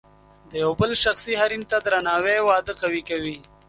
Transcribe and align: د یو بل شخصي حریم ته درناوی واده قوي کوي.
د 0.49 0.51
یو 0.63 0.71
بل 0.79 0.91
شخصي 1.03 1.33
حریم 1.41 1.63
ته 1.69 1.77
درناوی 1.85 2.37
واده 2.47 2.73
قوي 2.81 3.01
کوي. 3.09 3.35